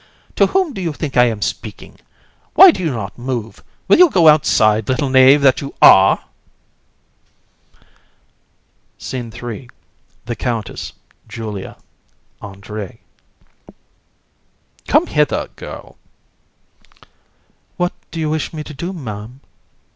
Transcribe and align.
To 0.35 0.47
whom 0.47 0.73
do 0.73 0.81
you 0.81 0.93
think 0.93 1.15
I 1.15 1.25
am 1.25 1.43
speaking? 1.43 1.99
Why 2.55 2.71
do 2.71 2.83
you 2.83 2.89
not 2.91 3.19
move? 3.19 3.63
Will 3.87 3.99
you 3.99 4.09
go 4.09 4.27
outside, 4.29 4.89
little 4.89 5.09
knave 5.11 5.43
that 5.43 5.61
you 5.61 5.75
are! 5.79 6.23
SCENE 8.97 9.31
III. 9.31 9.69
THE 10.25 10.35
COUNTESS, 10.35 10.93
JULIA, 11.29 11.77
ANDRÉE. 12.41 12.97
COUN. 13.27 13.75
Come 14.87 15.05
hither, 15.05 15.49
girl. 15.55 15.97
AND. 16.95 17.05
What 17.77 17.93
do 18.09 18.19
you 18.19 18.31
wish 18.31 18.53
me 18.53 18.63
to 18.63 18.73
do, 18.73 18.93
Ma'am? 18.93 19.39
COUN. 19.43 19.49